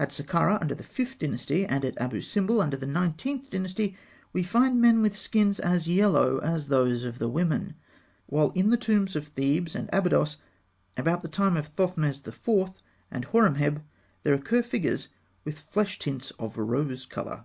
At 0.00 0.10
Sakkarah, 0.10 0.60
under 0.60 0.74
the 0.74 0.82
Fifth 0.82 1.20
Dynasty, 1.20 1.64
and 1.64 1.84
at 1.84 1.94
Abû 1.98 2.20
Simbel, 2.20 2.60
under 2.60 2.76
the 2.76 2.84
Nineteenth 2.88 3.48
Dynasty, 3.50 3.96
we 4.32 4.42
find 4.42 4.80
men 4.80 5.00
with 5.02 5.16
skins 5.16 5.60
as 5.60 5.86
yellow 5.86 6.38
as 6.38 6.66
those 6.66 7.04
of 7.04 7.20
the 7.20 7.28
women; 7.28 7.76
while 8.26 8.50
in 8.56 8.70
the 8.70 8.76
tombs 8.76 9.14
of 9.14 9.28
Thebes 9.28 9.76
and 9.76 9.88
Abydos, 9.92 10.36
about 10.96 11.20
the 11.20 11.28
time 11.28 11.56
of 11.56 11.68
Thothmes 11.68 12.26
IV. 12.26 12.70
and 13.12 13.26
Horemheb, 13.26 13.80
there 14.24 14.34
occur 14.34 14.64
figures 14.64 15.06
with 15.44 15.56
flesh 15.60 16.00
tints 16.00 16.32
of 16.40 16.58
rose 16.58 17.06
colour. 17.06 17.44